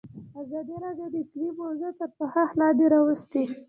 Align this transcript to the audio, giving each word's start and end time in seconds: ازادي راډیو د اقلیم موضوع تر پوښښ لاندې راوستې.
ازادي 0.41 0.75
راډیو 0.83 1.07
د 1.13 1.15
اقلیم 1.23 1.53
موضوع 1.61 1.91
تر 1.99 2.09
پوښښ 2.17 2.49
لاندې 2.59 2.85
راوستې. 2.93 3.43